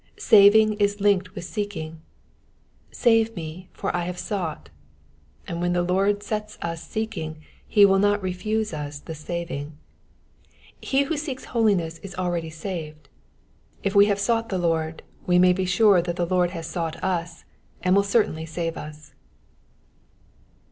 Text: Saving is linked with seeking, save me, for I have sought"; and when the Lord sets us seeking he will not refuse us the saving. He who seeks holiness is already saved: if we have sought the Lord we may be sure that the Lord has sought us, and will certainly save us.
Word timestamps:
Saving 0.17 0.73
is 0.79 0.99
linked 0.99 1.35
with 1.35 1.43
seeking, 1.43 2.01
save 2.89 3.35
me, 3.35 3.69
for 3.71 3.95
I 3.95 4.05
have 4.05 4.17
sought"; 4.17 4.69
and 5.47 5.61
when 5.61 5.73
the 5.73 5.83
Lord 5.83 6.23
sets 6.23 6.57
us 6.63 6.81
seeking 6.81 7.37
he 7.67 7.85
will 7.85 7.99
not 7.99 8.19
refuse 8.19 8.73
us 8.73 8.97
the 8.97 9.13
saving. 9.13 9.77
He 10.81 11.03
who 11.03 11.17
seeks 11.17 11.45
holiness 11.53 11.99
is 11.99 12.15
already 12.15 12.49
saved: 12.49 13.09
if 13.83 13.93
we 13.93 14.07
have 14.07 14.17
sought 14.17 14.49
the 14.49 14.57
Lord 14.57 15.03
we 15.27 15.37
may 15.37 15.53
be 15.53 15.65
sure 15.65 16.01
that 16.01 16.15
the 16.15 16.25
Lord 16.25 16.49
has 16.49 16.65
sought 16.65 16.95
us, 17.03 17.43
and 17.83 17.95
will 17.95 18.01
certainly 18.01 18.47
save 18.47 18.77
us. 18.77 19.13